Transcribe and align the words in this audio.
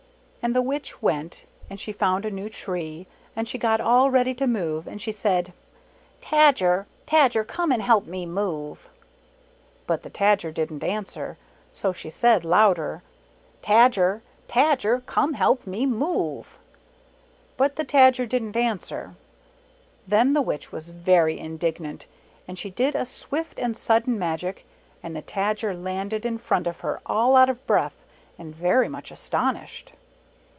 And 0.43 0.55
the 0.55 0.61
Witch 0.63 1.03
went, 1.03 1.45
and 1.69 1.79
she 1.79 1.91
found 1.91 2.25
a 2.25 2.31
new 2.31 2.49
tree, 2.49 3.05
and 3.35 3.47
she 3.47 3.59
got 3.59 3.79
all 3.79 4.09
ready 4.09 4.33
to 4.33 4.47
move, 4.47 4.87
and 4.87 4.99
she 4.99 5.11
said," 5.11 5.53
Tajer, 6.23 6.87
Tajer, 7.05 7.43
come 7.45 7.71
and 7.71 7.79
help 7.79 8.07
me 8.07 8.25
move." 8.25 8.89
But 9.85 10.01
the 10.01 10.09
Tajer 10.09 10.51
didn't 10.51 10.83
answer, 10.83 11.37
so 11.73 11.93
she 11.93 12.09
said 12.09 12.43
louder, 12.43 13.03
''Tajer, 13.61 14.21
Tajer! 14.47 15.05
come 15.05 15.33
help 15.35 15.67
me 15.67 15.85
move." 15.85 16.57
But 17.55 17.75
the 17.75 17.85
Tajer 17.85 18.25
didn't 18.27 18.57
answer. 18.57 19.13
Then 20.07 20.33
the 20.33 20.41
Witch 20.41 20.71
was 20.71 20.89
very 20.89 21.37
indignant, 21.37 22.07
and 22.47 22.57
she 22.57 22.71
did 22.71 22.95
a 22.95 23.05
swift 23.05 23.59
and 23.59 23.77
sudden 23.77 24.17
magic, 24.17 24.65
and 25.03 25.15
the 25.15 25.21
Tajer 25.21 25.75
landed 25.75 26.25
in 26.25 26.39
front 26.39 26.65
of 26.65 26.79
her 26.79 26.99
all 27.05 27.35
out 27.35 27.47
of 27.47 27.63
breath 27.67 27.97
and 28.39 28.55
very 28.55 28.89
much 28.89 29.11
astonished. 29.11 29.93